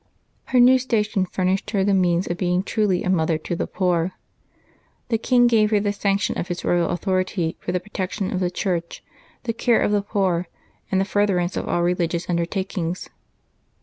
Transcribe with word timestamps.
Her 0.45 0.59
new 0.59 0.79
sta 0.79 1.03
tion 1.03 1.27
furnished 1.27 1.69
her 1.69 1.83
the 1.83 1.93
means 1.93 2.25
of 2.25 2.35
being 2.37 2.63
truly 2.63 3.03
a 3.03 3.09
mother 3.11 3.37
to 3.37 3.55
the 3.55 3.67
poor; 3.67 4.13
the 5.09 5.19
king 5.19 5.45
gave 5.45 5.69
her 5.69 5.79
the 5.79 5.93
sanction 5.93 6.39
of 6.39 6.47
his 6.47 6.65
royal 6.65 6.89
authority 6.89 7.55
for 7.59 7.71
the 7.71 7.79
protection 7.79 8.33
of 8.33 8.39
the 8.39 8.49
Church, 8.49 9.03
the 9.43 9.53
care 9.53 9.79
of 9.79 9.91
the 9.91 10.01
poor, 10.01 10.47
and 10.91 10.99
the 10.99 11.05
furtherance 11.05 11.55
of 11.55 11.67
all 11.67 11.83
religious 11.83 12.27
undertakings. 12.27 13.11